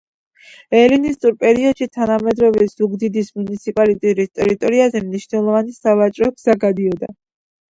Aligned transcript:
ელინისტურ 0.77 1.33
პერიოდში 1.43 1.87
თანამედროვე 1.97 2.67
ზუგდიდის 2.71 3.29
მუნიციპალიტეტის 3.41 4.33
ტერიტორიაზე 4.41 5.03
მნიშვნელოვანი 5.11 5.77
სავაჭრო 5.81 6.33
გზა 6.41 6.57
გადიოდა 6.67 7.13